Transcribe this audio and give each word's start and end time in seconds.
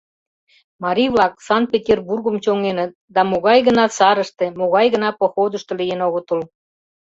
Марий-влак 0.83 1.33
Санкт-Петербургым 1.47 2.35
чоҥеныт 2.43 2.91
да 3.15 3.21
могай 3.31 3.59
гына 3.67 3.85
сарыште, 3.97 4.45
могай 4.59 4.85
гына 4.93 5.09
походышто 5.19 5.71
лийын 5.79 6.01
огытыл. 6.07 6.41